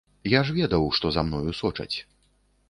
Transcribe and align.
Я 0.31 0.39
ж 0.47 0.55
ведаў, 0.59 0.87
што 0.99 1.11
за 1.17 1.25
мною 1.27 1.53
сочаць. 1.61 1.91